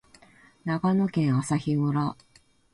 [0.65, 2.15] 長野県朝日村